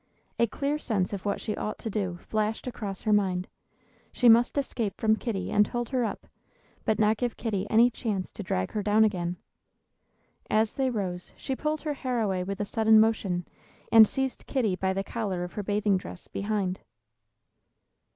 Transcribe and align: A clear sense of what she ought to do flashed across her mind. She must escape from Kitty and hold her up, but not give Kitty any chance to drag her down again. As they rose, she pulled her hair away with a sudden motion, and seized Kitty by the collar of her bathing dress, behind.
A 0.39 0.47
clear 0.47 0.79
sense 0.79 1.13
of 1.13 1.25
what 1.25 1.39
she 1.39 1.55
ought 1.55 1.77
to 1.77 1.89
do 1.91 2.17
flashed 2.23 2.65
across 2.65 3.03
her 3.03 3.13
mind. 3.13 3.47
She 4.11 4.27
must 4.27 4.57
escape 4.57 4.95
from 4.99 5.15
Kitty 5.15 5.51
and 5.51 5.67
hold 5.67 5.89
her 5.89 6.03
up, 6.03 6.25
but 6.85 6.97
not 6.97 7.17
give 7.17 7.37
Kitty 7.37 7.67
any 7.69 7.91
chance 7.91 8.31
to 8.31 8.41
drag 8.41 8.71
her 8.71 8.81
down 8.81 9.03
again. 9.03 9.37
As 10.49 10.75
they 10.75 10.89
rose, 10.89 11.33
she 11.37 11.55
pulled 11.55 11.81
her 11.81 11.93
hair 11.93 12.19
away 12.19 12.43
with 12.43 12.59
a 12.59 12.65
sudden 12.65 12.99
motion, 12.99 13.45
and 13.91 14.07
seized 14.07 14.47
Kitty 14.47 14.75
by 14.75 14.91
the 14.91 15.03
collar 15.03 15.43
of 15.43 15.53
her 15.53 15.61
bathing 15.61 15.97
dress, 15.97 16.27
behind. 16.27 16.79